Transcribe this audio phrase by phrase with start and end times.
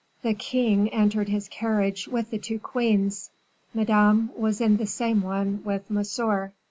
[0.23, 3.29] The king entered his carriage with the two queens;
[3.71, 6.53] Madame was in the same one with Monsieur.